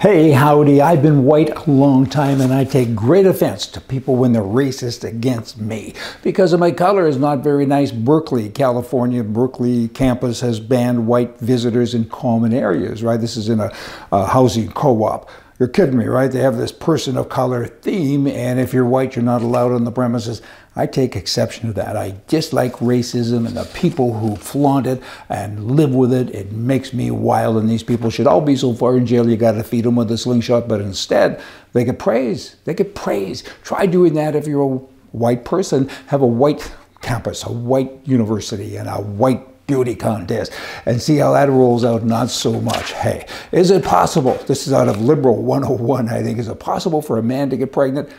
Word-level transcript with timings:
Hey, 0.00 0.30
howdy. 0.30 0.80
I've 0.80 1.02
been 1.02 1.24
white 1.24 1.50
a 1.50 1.70
long 1.70 2.06
time 2.06 2.40
and 2.40 2.54
I 2.54 2.64
take 2.64 2.94
great 2.94 3.26
offense 3.26 3.66
to 3.66 3.82
people 3.82 4.16
when 4.16 4.32
they're 4.32 4.40
racist 4.40 5.06
against 5.06 5.58
me 5.58 5.92
because 6.22 6.54
of 6.54 6.58
my 6.58 6.70
color 6.70 7.06
is 7.06 7.18
not 7.18 7.40
very 7.40 7.66
nice. 7.66 7.92
Berkeley, 7.92 8.48
California, 8.48 9.22
Berkeley 9.22 9.88
campus 9.88 10.40
has 10.40 10.58
banned 10.58 11.06
white 11.06 11.38
visitors 11.40 11.92
in 11.92 12.06
common 12.06 12.54
areas, 12.54 13.02
right? 13.02 13.20
This 13.20 13.36
is 13.36 13.50
in 13.50 13.60
a, 13.60 13.70
a 14.10 14.24
housing 14.24 14.70
co-op. 14.70 15.28
You're 15.60 15.68
kidding 15.68 15.98
me, 15.98 16.06
right? 16.06 16.32
They 16.32 16.40
have 16.40 16.56
this 16.56 16.72
person 16.72 17.18
of 17.18 17.28
color 17.28 17.66
theme, 17.66 18.26
and 18.26 18.58
if 18.58 18.72
you're 18.72 18.86
white, 18.86 19.14
you're 19.14 19.22
not 19.22 19.42
allowed 19.42 19.72
on 19.72 19.84
the 19.84 19.92
premises. 19.92 20.40
I 20.74 20.86
take 20.86 21.14
exception 21.14 21.66
to 21.66 21.74
that. 21.74 21.98
I 21.98 22.14
dislike 22.28 22.76
racism 22.76 23.46
and 23.46 23.54
the 23.58 23.68
people 23.74 24.18
who 24.18 24.36
flaunt 24.36 24.86
it 24.86 25.02
and 25.28 25.72
live 25.72 25.94
with 25.94 26.14
it. 26.14 26.34
It 26.34 26.52
makes 26.52 26.94
me 26.94 27.10
wild, 27.10 27.58
and 27.58 27.68
these 27.68 27.82
people 27.82 28.08
should 28.08 28.26
all 28.26 28.40
be 28.40 28.56
so 28.56 28.72
far 28.72 28.96
in 28.96 29.04
jail 29.04 29.28
you 29.28 29.36
got 29.36 29.52
to 29.52 29.62
feed 29.62 29.84
them 29.84 29.96
with 29.96 30.10
a 30.10 30.16
slingshot. 30.16 30.66
But 30.66 30.80
instead, 30.80 31.42
they 31.74 31.84
get 31.84 31.98
praise. 31.98 32.56
They 32.64 32.72
get 32.72 32.94
praise. 32.94 33.44
Try 33.62 33.84
doing 33.84 34.14
that 34.14 34.34
if 34.34 34.46
you're 34.46 34.62
a 34.62 34.78
white 35.12 35.44
person. 35.44 35.90
Have 36.06 36.22
a 36.22 36.26
white 36.26 36.72
campus, 37.02 37.44
a 37.44 37.52
white 37.52 38.00
university, 38.06 38.76
and 38.76 38.88
a 38.88 38.94
white 38.94 39.46
beauty 39.70 39.94
contest 39.94 40.52
and 40.84 41.00
see 41.00 41.16
how 41.18 41.32
that 41.32 41.48
rolls 41.48 41.84
out 41.84 42.02
not 42.02 42.28
so 42.28 42.60
much. 42.60 42.92
Hey, 42.92 43.24
is 43.52 43.70
it 43.70 43.84
possible? 43.84 44.34
This 44.48 44.66
is 44.66 44.72
out 44.72 44.88
of 44.88 45.00
Liberal 45.00 45.40
101, 45.40 46.08
I 46.08 46.24
think. 46.24 46.40
Is 46.40 46.48
it 46.48 46.58
possible 46.58 47.00
for 47.00 47.18
a 47.18 47.22
man 47.22 47.50
to 47.50 47.56
get 47.56 47.70
pregnant? 47.70 48.10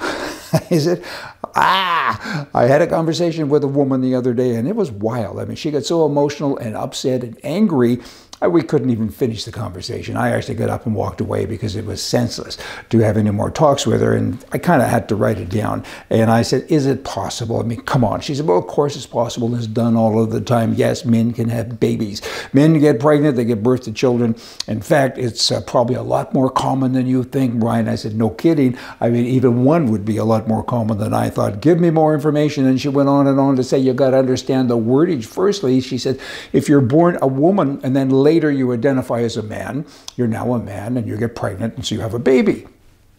is 0.70 0.88
it? 0.88 1.04
Ah, 1.54 2.48
I 2.52 2.64
had 2.64 2.82
a 2.82 2.88
conversation 2.88 3.48
with 3.48 3.62
a 3.62 3.68
woman 3.68 4.00
the 4.00 4.16
other 4.16 4.34
day 4.34 4.56
and 4.56 4.66
it 4.66 4.74
was 4.74 4.90
wild. 4.90 5.38
I 5.38 5.44
mean, 5.44 5.54
she 5.54 5.70
got 5.70 5.84
so 5.84 6.04
emotional 6.04 6.56
and 6.56 6.76
upset 6.76 7.22
and 7.22 7.38
angry 7.44 8.00
we 8.48 8.62
couldn't 8.62 8.90
even 8.90 9.10
finish 9.10 9.44
the 9.44 9.52
conversation. 9.52 10.16
I 10.16 10.30
actually 10.30 10.54
got 10.54 10.70
up 10.70 10.86
and 10.86 10.94
walked 10.94 11.20
away 11.20 11.44
because 11.44 11.76
it 11.76 11.84
was 11.84 12.02
senseless 12.02 12.56
to 12.88 12.98
have 13.00 13.18
any 13.18 13.30
more 13.30 13.50
talks 13.50 13.86
with 13.86 14.00
her. 14.00 14.14
And 14.14 14.42
I 14.52 14.58
kind 14.58 14.80
of 14.80 14.88
had 14.88 15.08
to 15.10 15.16
write 15.16 15.38
it 15.38 15.50
down. 15.50 15.84
And 16.08 16.30
I 16.30 16.40
said, 16.42 16.64
Is 16.70 16.86
it 16.86 17.04
possible? 17.04 17.60
I 17.60 17.64
mean, 17.64 17.82
come 17.82 18.02
on. 18.02 18.20
She 18.20 18.34
said, 18.34 18.46
Well, 18.46 18.56
of 18.56 18.66
course 18.66 18.96
it's 18.96 19.06
possible. 19.06 19.54
It's 19.54 19.66
done 19.66 19.94
all 19.94 20.22
of 20.22 20.30
the 20.30 20.40
time. 20.40 20.72
Yes, 20.72 21.04
men 21.04 21.32
can 21.32 21.50
have 21.50 21.78
babies. 21.78 22.22
Men 22.54 22.78
get 22.80 22.98
pregnant, 22.98 23.36
they 23.36 23.44
give 23.44 23.62
birth 23.62 23.82
to 23.82 23.92
children. 23.92 24.34
In 24.66 24.80
fact, 24.80 25.18
it's 25.18 25.52
uh, 25.52 25.60
probably 25.60 25.96
a 25.96 26.02
lot 26.02 26.32
more 26.32 26.48
common 26.50 26.92
than 26.92 27.06
you 27.06 27.24
think, 27.24 27.60
Brian. 27.60 27.88
I 27.88 27.96
said, 27.96 28.16
No 28.16 28.30
kidding. 28.30 28.76
I 29.00 29.10
mean, 29.10 29.26
even 29.26 29.64
one 29.64 29.90
would 29.90 30.06
be 30.06 30.16
a 30.16 30.24
lot 30.24 30.48
more 30.48 30.64
common 30.64 30.96
than 30.96 31.12
I 31.12 31.28
thought. 31.28 31.60
Give 31.60 31.78
me 31.78 31.90
more 31.90 32.14
information. 32.14 32.66
And 32.66 32.80
she 32.80 32.88
went 32.88 33.10
on 33.10 33.26
and 33.26 33.38
on 33.38 33.56
to 33.56 33.64
say, 33.64 33.78
You 33.78 33.92
got 33.92 34.10
to 34.10 34.18
understand 34.18 34.70
the 34.70 34.78
wordage. 34.78 35.26
Firstly, 35.26 35.80
she 35.82 35.98
said, 35.98 36.18
If 36.54 36.70
you're 36.70 36.80
born 36.80 37.18
a 37.20 37.26
woman 37.26 37.80
and 37.82 37.94
then 37.94 38.08
later, 38.08 38.29
later 38.30 38.50
you 38.52 38.72
identify 38.72 39.20
as 39.22 39.36
a 39.36 39.42
man, 39.42 39.84
you're 40.16 40.28
now 40.28 40.52
a 40.54 40.58
man 40.60 40.96
and 40.96 41.06
you 41.08 41.16
get 41.16 41.34
pregnant 41.34 41.74
and 41.74 41.84
so 41.84 41.96
you 41.96 42.00
have 42.00 42.14
a 42.14 42.18
baby. 42.20 42.66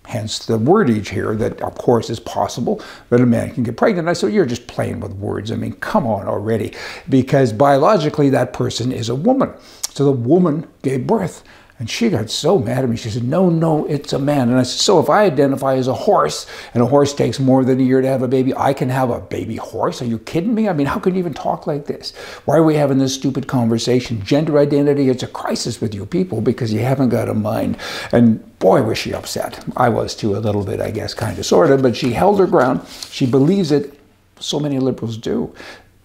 Hence 0.05 0.45
the 0.45 0.57
wordage 0.57 1.09
here 1.09 1.35
that, 1.35 1.61
of 1.61 1.75
course, 1.75 2.09
is 2.09 2.19
possible 2.19 2.81
that 3.09 3.21
a 3.21 3.25
man 3.25 3.53
can 3.53 3.63
get 3.63 3.77
pregnant. 3.77 4.07
I 4.09 4.13
said, 4.13 4.33
You're 4.33 4.47
just 4.47 4.65
playing 4.67 4.99
with 4.99 5.11
words. 5.13 5.51
I 5.51 5.55
mean, 5.55 5.73
come 5.73 6.07
on 6.07 6.27
already. 6.27 6.73
Because 7.07 7.53
biologically, 7.53 8.29
that 8.31 8.51
person 8.51 8.91
is 8.91 9.09
a 9.09 9.15
woman. 9.15 9.53
So 9.91 10.05
the 10.05 10.11
woman 10.11 10.65
gave 10.81 11.05
birth. 11.05 11.43
And 11.81 11.89
she 11.89 12.11
got 12.11 12.29
so 12.29 12.59
mad 12.59 12.83
at 12.83 12.89
me. 12.91 12.95
She 12.95 13.09
said, 13.09 13.23
No, 13.23 13.49
no, 13.49 13.87
it's 13.87 14.13
a 14.13 14.19
man. 14.19 14.49
And 14.49 14.59
I 14.59 14.61
said, 14.61 14.79
So 14.79 14.99
if 14.99 15.09
I 15.09 15.23
identify 15.23 15.77
as 15.77 15.87
a 15.87 15.95
horse, 15.95 16.45
and 16.75 16.83
a 16.83 16.85
horse 16.85 17.11
takes 17.11 17.39
more 17.39 17.63
than 17.63 17.79
a 17.79 17.83
year 17.83 18.01
to 18.01 18.07
have 18.07 18.21
a 18.21 18.27
baby, 18.27 18.53
I 18.55 18.71
can 18.71 18.87
have 18.89 19.09
a 19.09 19.19
baby 19.19 19.55
horse? 19.55 19.99
Are 19.99 20.05
you 20.05 20.19
kidding 20.19 20.53
me? 20.53 20.69
I 20.69 20.73
mean, 20.73 20.85
how 20.85 20.99
can 20.99 21.15
you 21.15 21.19
even 21.19 21.33
talk 21.33 21.65
like 21.65 21.87
this? 21.87 22.15
Why 22.45 22.57
are 22.57 22.63
we 22.63 22.75
having 22.75 22.99
this 22.99 23.15
stupid 23.15 23.47
conversation? 23.47 24.23
Gender 24.23 24.59
identity, 24.59 25.09
it's 25.09 25.23
a 25.23 25.27
crisis 25.27 25.81
with 25.81 25.95
you 25.95 26.05
people 26.05 26.39
because 26.39 26.71
you 26.71 26.81
haven't 26.81 27.09
got 27.09 27.27
a 27.27 27.33
mind. 27.33 27.77
And 28.11 28.59
boy, 28.59 28.83
was 28.83 28.99
she 28.99 29.11
upset. 29.15 29.65
I 29.75 29.89
was 29.89 30.13
too, 30.15 30.37
a 30.37 30.37
little 30.37 30.63
bit, 30.63 30.81
I 30.81 30.91
guess, 30.91 31.15
kind 31.15 31.39
of, 31.39 31.47
sort 31.47 31.71
of. 31.71 31.81
But 31.81 31.95
she 31.95 32.13
held 32.13 32.37
her 32.37 32.45
ground. 32.45 32.87
She 33.09 33.25
believes 33.25 33.71
it. 33.71 33.99
So 34.39 34.59
many 34.59 34.77
liberals 34.77 35.17
do. 35.17 35.51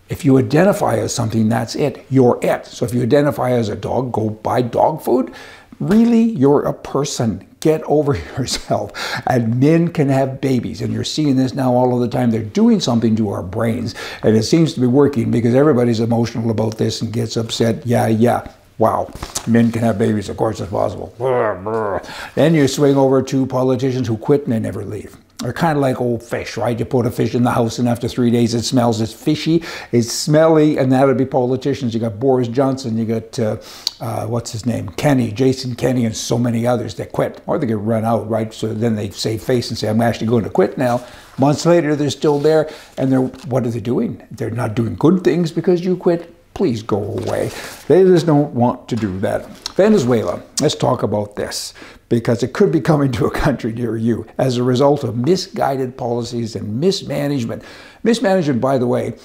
If 0.08 0.24
you 0.24 0.38
identify 0.38 0.98
as 0.98 1.12
something, 1.12 1.48
that's 1.48 1.74
it. 1.74 2.06
You're 2.10 2.38
it. 2.40 2.64
So 2.66 2.84
if 2.84 2.94
you 2.94 3.02
identify 3.02 3.50
as 3.50 3.68
a 3.68 3.76
dog, 3.76 4.12
go 4.12 4.30
buy 4.30 4.62
dog 4.62 5.02
food. 5.02 5.34
Really, 5.80 6.22
you're 6.22 6.62
a 6.62 6.72
person. 6.72 7.46
Get 7.60 7.82
over 7.84 8.14
yourself. 8.38 8.92
And 9.26 9.60
men 9.60 9.88
can 9.88 10.08
have 10.08 10.40
babies. 10.40 10.80
And 10.80 10.92
you're 10.92 11.04
seeing 11.04 11.36
this 11.36 11.54
now 11.54 11.72
all 11.72 11.94
of 11.94 12.00
the 12.00 12.08
time. 12.08 12.30
They're 12.30 12.42
doing 12.42 12.80
something 12.80 13.16
to 13.16 13.30
our 13.30 13.42
brains. 13.42 13.94
And 14.22 14.36
it 14.36 14.44
seems 14.44 14.74
to 14.74 14.80
be 14.80 14.86
working 14.86 15.30
because 15.30 15.54
everybody's 15.54 16.00
emotional 16.00 16.50
about 16.50 16.78
this 16.78 17.02
and 17.02 17.12
gets 17.12 17.36
upset. 17.36 17.86
Yeah, 17.86 18.06
yeah. 18.06 18.52
Wow, 18.78 19.10
men 19.46 19.72
can 19.72 19.80
have 19.82 19.98
babies, 19.98 20.28
of 20.28 20.36
course 20.36 20.60
it's 20.60 20.70
possible. 20.70 21.10
Then 22.34 22.52
you 22.52 22.68
swing 22.68 22.98
over 22.98 23.22
to 23.22 23.46
politicians 23.46 24.06
who 24.06 24.18
quit 24.18 24.44
and 24.44 24.52
they 24.52 24.58
never 24.58 24.84
leave 24.84 25.16
are 25.44 25.52
kind 25.52 25.76
of 25.76 25.82
like 25.82 26.00
old 26.00 26.22
fish, 26.22 26.56
right? 26.56 26.78
You 26.78 26.84
put 26.84 27.06
a 27.06 27.10
fish 27.10 27.34
in 27.34 27.42
the 27.42 27.50
house, 27.50 27.78
and 27.78 27.88
after 27.88 28.08
three 28.08 28.30
days, 28.30 28.54
it 28.54 28.62
smells. 28.62 29.00
It's 29.00 29.12
fishy, 29.12 29.62
it's 29.92 30.10
smelly, 30.10 30.78
and 30.78 30.90
that 30.92 31.06
would 31.06 31.18
be 31.18 31.26
politicians. 31.26 31.92
You 31.94 32.00
got 32.00 32.18
Boris 32.18 32.48
Johnson, 32.48 32.96
you 32.96 33.04
got 33.04 33.38
uh, 33.38 33.56
uh, 34.00 34.26
what's 34.26 34.52
his 34.52 34.64
name, 34.64 34.88
Kenney, 34.90 35.32
Jason 35.32 35.74
Kenney, 35.74 36.04
and 36.04 36.16
so 36.16 36.38
many 36.38 36.66
others 36.66 36.94
that 36.94 37.12
quit, 37.12 37.42
or 37.46 37.58
they 37.58 37.66
get 37.66 37.78
run 37.78 38.04
out, 38.04 38.28
right? 38.28 38.52
So 38.52 38.72
then 38.72 38.96
they 38.96 39.10
save 39.10 39.42
face 39.42 39.68
and 39.68 39.78
say, 39.78 39.88
"I'm 39.88 40.00
actually 40.00 40.28
going 40.28 40.44
to 40.44 40.50
quit 40.50 40.78
now." 40.78 41.04
Months 41.38 41.66
later, 41.66 41.94
they're 41.94 42.10
still 42.10 42.38
there, 42.38 42.70
and 42.96 43.12
they're 43.12 43.20
what 43.20 43.66
are 43.66 43.70
they 43.70 43.80
doing? 43.80 44.22
They're 44.30 44.50
not 44.50 44.74
doing 44.74 44.94
good 44.96 45.22
things 45.22 45.52
because 45.52 45.84
you 45.84 45.96
quit 45.96 46.35
please 46.56 46.82
go 46.82 47.02
away. 47.02 47.50
They 47.86 48.02
just 48.04 48.24
don't 48.24 48.54
want 48.54 48.88
to 48.88 48.96
do 48.96 49.20
that. 49.20 49.46
Venezuela, 49.76 50.42
let's 50.62 50.74
talk 50.74 51.02
about 51.02 51.36
this 51.36 51.74
because 52.08 52.42
it 52.42 52.54
could 52.54 52.72
be 52.72 52.80
coming 52.80 53.12
to 53.12 53.26
a 53.26 53.30
country 53.30 53.72
near 53.72 53.94
you 53.94 54.26
as 54.38 54.56
a 54.56 54.62
result 54.62 55.04
of 55.04 55.18
misguided 55.18 55.98
policies 55.98 56.56
and 56.56 56.80
mismanagement. 56.80 57.62
Mismanagement, 58.02 58.62
by 58.62 58.78
the 58.78 58.86
way, 58.86 59.18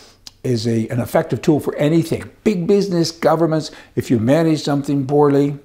is 0.43 0.67
a, 0.67 0.89
an 0.89 0.99
effective 0.99 1.41
tool 1.41 1.61
for 1.61 1.73
anything. 1.77 2.29
Big 2.43 2.67
business, 2.67 3.11
governments, 3.11 3.71
if 3.95 4.11
you 4.11 4.19
manage 4.19 4.61
something 4.61 5.07
poorly, 5.07 5.57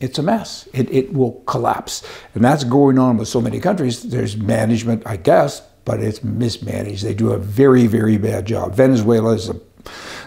it's 0.00 0.18
a 0.18 0.24
mess. 0.24 0.68
It, 0.72 0.90
it 0.90 1.12
will 1.12 1.40
collapse. 1.46 2.04
And 2.34 2.44
that's 2.44 2.64
going 2.64 2.98
on 2.98 3.16
with 3.16 3.28
so 3.28 3.40
many 3.40 3.60
countries. 3.60 4.02
There's 4.02 4.36
management, 4.36 5.04
I 5.06 5.18
guess, 5.18 5.60
but 5.84 6.00
it's 6.00 6.24
mismanaged. 6.24 7.04
They 7.04 7.14
do 7.14 7.30
a 7.30 7.38
very, 7.38 7.86
very 7.86 8.18
bad 8.18 8.46
job. 8.46 8.74
Venezuela 8.74 9.34
is 9.34 9.48
a 9.48 9.54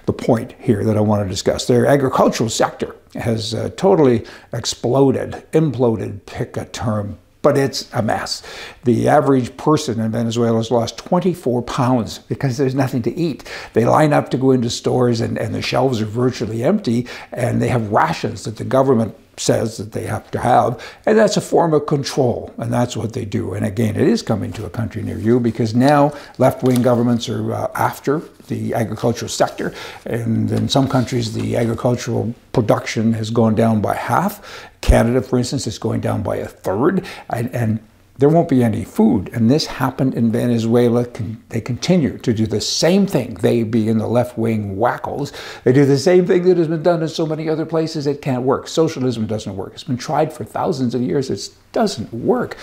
the 0.10 0.14
point 0.14 0.56
here 0.60 0.84
that 0.84 0.98
I 0.98 1.02
want 1.02 1.24
to 1.24 1.30
discuss. 1.30 1.68
Their 1.68 1.86
agricultural 1.86 2.50
sector 2.50 2.96
has 3.14 3.54
uh, 3.54 3.70
totally 3.78 4.26
exploded, 4.54 5.46
imploded, 5.52 6.26
pick 6.26 6.58
a 6.58 6.66
term, 6.66 7.20
but 7.44 7.56
it's 7.56 7.88
a 7.94 8.02
mess. 8.02 8.42
The 8.86 9.08
average 9.08 9.56
person 9.56 10.00
in 10.00 10.12
Venezuela 10.12 10.58
has 10.58 10.72
lost 10.72 10.98
24 10.98 11.62
pounds 11.62 12.18
because 12.18 12.58
there's 12.58 12.74
nothing 12.74 13.04
to 13.04 13.16
eat. 13.16 13.48
They 13.74 13.86
line 13.86 14.12
up 14.12 14.32
to 14.32 14.38
go 14.38 14.50
into 14.50 14.72
stores 14.72 15.22
and, 15.22 15.38
and 15.38 15.54
the 15.54 15.62
shelves 15.62 16.02
are 16.02 16.06
virtually 16.06 16.64
empty, 16.64 17.06
and 17.32 17.62
they 17.62 17.68
have 17.68 17.92
rations 17.92 18.46
that 18.46 18.58
the 18.58 18.64
government 18.64 19.16
says 19.40 19.78
that 19.78 19.92
they 19.92 20.06
have 20.06 20.30
to 20.32 20.40
have, 20.40 20.84
and 21.06 21.18
that's 21.18 21.38
a 21.38 21.42
form 21.42 21.74
of 21.74 21.86
control, 21.86 22.54
and 22.58 22.72
that's 22.72 22.96
what 22.98 23.14
they 23.14 23.26
do. 23.26 23.54
And 23.54 23.66
again, 23.66 23.96
it 23.96 24.08
is 24.08 24.22
coming 24.22 24.52
to 24.54 24.66
a 24.66 24.70
country 24.70 25.02
near 25.02 25.18
you 25.18 25.40
because 25.40 25.74
now 25.74 26.14
left-wing 26.38 26.82
governments 26.82 27.30
are 27.30 27.54
uh, 27.54 27.72
after 27.76 28.20
the 28.48 28.74
agricultural 28.74 29.30
sector, 29.30 29.74
and 30.06 30.52
in 30.52 30.68
some 30.68 30.88
countries 30.88 31.34
the 31.34 31.56
agricultural 31.56 32.34
production 32.52 33.14
has 33.14 33.30
gone 33.30 33.56
down 33.56 33.82
by 33.82 33.96
half. 33.96 34.70
Canada, 34.82 35.22
for 35.22 35.38
instance, 35.38 35.68
is 35.68 35.78
going 35.78 36.02
down 36.02 36.24
by 36.24 36.38
a 36.38 36.48
third, 36.48 37.06
and, 37.30 37.54
and 37.54 37.80
there 38.20 38.28
won't 38.28 38.50
be 38.50 38.64
any 38.64 38.84
food. 38.84 39.30
And 39.34 39.50
this 39.50 39.66
happened 39.66 40.14
in 40.14 40.32
Venezuela. 40.32 41.08
They 41.50 41.62
continue 41.62 42.18
to 42.18 42.34
do 42.34 42.46
the 42.46 42.60
same 42.60 43.08
thing. 43.08 43.36
They 43.36 43.64
be 43.64 43.88
in 43.88 43.98
the 43.98 44.08
left 44.08 44.38
wing 44.38 44.76
wackles. 44.76 45.32
They 45.64 45.72
do 45.72 45.86
the 45.86 45.98
same 45.98 46.28
thing 46.28 46.44
that 46.44 46.58
has 46.58 46.68
been 46.68 46.84
done 46.84 47.02
in 47.02 47.08
so 47.08 47.26
many 47.26 47.48
other 47.48 47.66
places. 47.66 48.08
It 48.08 48.22
can't 48.22 48.44
work. 48.44 48.68
Socialism 48.68 49.26
doesn't 49.26 49.56
work. 49.56 49.72
It's 49.74 49.86
been 49.86 49.98
tried 49.98 50.34
for 50.34 50.44
thousands 50.44 50.94
of 50.94 51.02
years. 51.02 51.30
It 51.30 51.50
doesn't 51.72 52.14
work. 52.14 52.58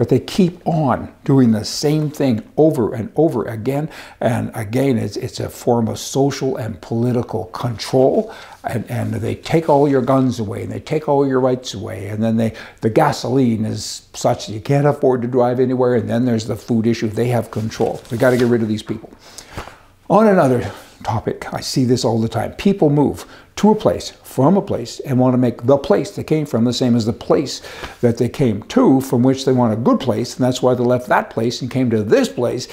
But 0.00 0.08
they 0.08 0.18
keep 0.18 0.66
on 0.66 1.14
doing 1.24 1.50
the 1.50 1.62
same 1.62 2.08
thing 2.08 2.42
over 2.56 2.94
and 2.94 3.12
over 3.16 3.44
again. 3.44 3.90
And 4.18 4.50
again, 4.54 4.96
it's, 4.96 5.18
it's 5.18 5.38
a 5.38 5.50
form 5.50 5.88
of 5.88 5.98
social 5.98 6.56
and 6.56 6.80
political 6.80 7.44
control. 7.48 8.34
And, 8.64 8.90
and 8.90 9.12
they 9.12 9.34
take 9.34 9.68
all 9.68 9.86
your 9.86 10.00
guns 10.00 10.40
away 10.40 10.62
and 10.62 10.72
they 10.72 10.80
take 10.80 11.06
all 11.06 11.28
your 11.28 11.38
rights 11.38 11.74
away. 11.74 12.08
And 12.08 12.22
then 12.22 12.38
they, 12.38 12.54
the 12.80 12.88
gasoline 12.88 13.66
is 13.66 14.08
such 14.14 14.46
that 14.46 14.54
you 14.54 14.60
can't 14.62 14.86
afford 14.86 15.20
to 15.20 15.28
drive 15.28 15.60
anywhere. 15.60 15.96
And 15.96 16.08
then 16.08 16.24
there's 16.24 16.46
the 16.46 16.56
food 16.56 16.86
issue. 16.86 17.08
They 17.08 17.28
have 17.28 17.50
control. 17.50 18.00
We 18.10 18.16
got 18.16 18.30
to 18.30 18.38
get 18.38 18.46
rid 18.46 18.62
of 18.62 18.68
these 18.68 18.82
people. 18.82 19.12
On 20.08 20.26
another 20.26 20.72
topic, 21.02 21.52
I 21.52 21.60
see 21.60 21.84
this 21.84 22.04
all 22.04 22.20
the 22.20 22.28
time. 22.28 22.52
People 22.52 22.90
move 22.90 23.26
to 23.56 23.70
a 23.70 23.74
place, 23.74 24.10
from 24.22 24.56
a 24.56 24.62
place, 24.62 25.00
and 25.00 25.18
want 25.18 25.34
to 25.34 25.38
make 25.38 25.64
the 25.64 25.76
place 25.76 26.12
they 26.12 26.24
came 26.24 26.46
from 26.46 26.64
the 26.64 26.72
same 26.72 26.96
as 26.96 27.04
the 27.04 27.12
place 27.12 27.60
that 28.00 28.18
they 28.18 28.28
came 28.28 28.62
to, 28.64 29.00
from 29.00 29.22
which 29.22 29.44
they 29.44 29.52
want 29.52 29.72
a 29.72 29.76
good 29.76 30.00
place, 30.00 30.36
and 30.36 30.44
that's 30.44 30.62
why 30.62 30.74
they 30.74 30.84
left 30.84 31.08
that 31.08 31.30
place 31.30 31.60
and 31.60 31.70
came 31.70 31.90
to 31.90 32.02
this 32.02 32.28
place. 32.28 32.68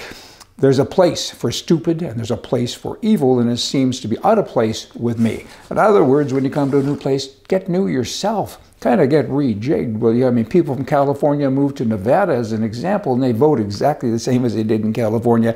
There's 0.59 0.80
a 0.80 0.86
place 0.86 1.30
for 1.30 1.51
stupid 1.51 2.01
and 2.01 2.18
there's 2.18 2.31
a 2.31 2.38
place 2.38 2.74
for 2.74 2.98
evil, 3.04 3.39
and 3.39 3.48
it 3.48 3.57
seems 3.57 4.00
to 4.00 4.07
be 4.07 4.18
out 4.24 4.39
of 4.39 4.48
place 4.48 4.94
with 4.95 5.19
me. 5.19 5.45
In 5.69 5.77
other 5.77 6.04
words, 6.04 6.33
when 6.33 6.44
you 6.44 6.50
come 6.50 6.71
to 6.71 6.80
a 6.80 6.83
new 6.83 6.98
place, 6.98 7.27
get 7.48 7.69
new 7.69 7.88
yourself. 7.88 8.59
Kind 8.80 9.00
of 9.00 9.09
get 9.09 9.27
rejigged. 9.27 10.00
Well, 10.00 10.13
yeah, 10.13 10.27
I 10.27 10.31
mean, 10.31 10.45
people 10.45 10.75
from 10.75 10.86
California 10.86 11.50
move 11.51 11.75
to 11.75 11.86
Nevada 11.86 12.33
as 12.33 12.51
an 12.54 12.63
example, 12.63 13.13
and 13.13 13.21
they 13.21 13.33
vote 13.33 13.59
exactly 13.59 14.09
the 14.09 14.19
same 14.19 14.45
as 14.45 14.56
they 14.56 14.63
did 14.63 14.81
in 14.81 14.94
California. 14.94 15.56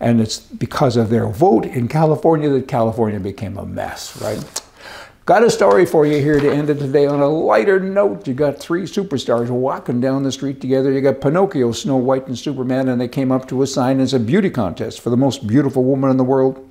And 0.00 0.20
it's 0.20 0.38
because 0.38 0.96
of 0.96 1.08
their 1.08 1.28
vote 1.28 1.64
in 1.64 1.88
California 1.88 2.50
that 2.50 2.68
California 2.68 3.20
became 3.20 3.56
a 3.56 3.64
mess, 3.64 4.20
right? 4.20 4.61
Got 5.24 5.44
a 5.44 5.50
story 5.50 5.86
for 5.86 6.04
you 6.04 6.20
here 6.20 6.40
to 6.40 6.52
end 6.52 6.68
it 6.68 6.80
today 6.80 7.06
on 7.06 7.20
a 7.20 7.28
lighter 7.28 7.78
note. 7.78 8.26
You 8.26 8.34
got 8.34 8.58
three 8.58 8.82
superstars 8.82 9.50
walking 9.50 10.00
down 10.00 10.24
the 10.24 10.32
street 10.32 10.60
together. 10.60 10.90
You 10.90 11.00
got 11.00 11.20
Pinocchio, 11.20 11.70
Snow 11.70 11.96
White, 11.96 12.26
and 12.26 12.36
Superman, 12.36 12.88
and 12.88 13.00
they 13.00 13.06
came 13.06 13.30
up 13.30 13.46
to 13.46 13.62
a 13.62 13.66
sign. 13.68 14.00
as 14.00 14.12
a 14.12 14.18
beauty 14.18 14.50
contest 14.50 15.00
for 15.00 15.10
the 15.10 15.16
most 15.16 15.46
beautiful 15.46 15.84
woman 15.84 16.10
in 16.10 16.16
the 16.16 16.24
world. 16.24 16.68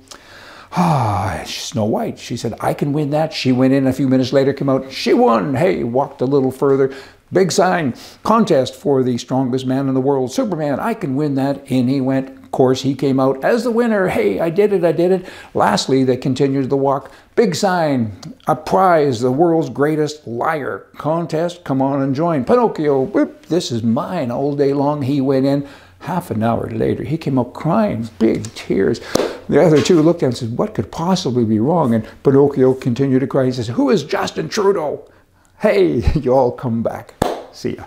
Ah, 0.74 1.42
Snow 1.44 1.84
White. 1.84 2.18
She 2.18 2.36
said, 2.36 2.54
I 2.60 2.72
can 2.72 2.92
win 2.92 3.10
that. 3.10 3.32
She 3.34 3.52
went 3.52 3.74
in 3.74 3.86
a 3.86 3.92
few 3.92 4.08
minutes 4.08 4.32
later, 4.32 4.52
came 4.52 4.70
out. 4.70 4.90
She 4.90 5.12
won. 5.12 5.54
Hey, 5.54 5.84
walked 5.84 6.20
a 6.22 6.26
little 6.26 6.50
further. 6.50 6.94
Big 7.32 7.50
sign, 7.50 7.94
contest 8.24 8.74
for 8.74 9.02
the 9.02 9.16
strongest 9.16 9.64
man 9.64 9.88
in 9.88 9.94
the 9.94 10.00
world, 10.00 10.30
Superman. 10.30 10.78
I 10.78 10.92
can 10.92 11.16
win 11.16 11.34
that. 11.36 11.66
In 11.70 11.88
he 11.88 12.00
went. 12.00 12.28
Of 12.28 12.50
course, 12.50 12.82
he 12.82 12.94
came 12.94 13.18
out 13.18 13.42
as 13.42 13.64
the 13.64 13.70
winner. 13.70 14.08
Hey, 14.08 14.38
I 14.38 14.50
did 14.50 14.74
it, 14.74 14.84
I 14.84 14.92
did 14.92 15.12
it. 15.12 15.26
Lastly, 15.54 16.04
they 16.04 16.18
continued 16.18 16.68
the 16.68 16.76
walk. 16.76 17.10
Big 17.34 17.54
sign, 17.54 18.12
a 18.46 18.54
prize, 18.54 19.20
the 19.20 19.32
world's 19.32 19.70
greatest 19.70 20.26
liar 20.26 20.86
contest. 20.98 21.64
Come 21.64 21.80
on 21.80 22.02
and 22.02 22.14
join. 22.14 22.44
Pinocchio, 22.44 23.00
whoop, 23.00 23.46
this 23.46 23.72
is 23.72 23.82
mine. 23.82 24.30
All 24.30 24.54
day 24.54 24.74
long, 24.74 25.00
he 25.00 25.22
went 25.22 25.46
in. 25.46 25.66
Half 26.00 26.30
an 26.30 26.42
hour 26.42 26.68
later, 26.68 27.04
he 27.04 27.16
came 27.16 27.38
up 27.38 27.54
crying, 27.54 28.10
big 28.18 28.52
tears. 28.54 29.00
The 29.48 29.62
other 29.62 29.80
two 29.82 30.00
looked 30.02 30.22
at 30.22 30.26
him 30.26 30.30
and 30.30 30.36
said, 30.36 30.58
What 30.58 30.74
could 30.74 30.90
possibly 30.90 31.44
be 31.44 31.58
wrong? 31.58 31.94
And 31.94 32.06
Pinocchio 32.22 32.74
continued 32.74 33.20
to 33.20 33.26
cry. 33.26 33.46
He 33.46 33.52
says, 33.52 33.68
Who 33.68 33.90
is 33.90 34.04
Justin 34.04 34.48
Trudeau? 34.48 35.08
Hey, 35.60 36.02
you 36.20 36.32
all 36.32 36.52
come 36.52 36.82
back. 36.82 37.14
See 37.52 37.76
ya. 37.76 37.84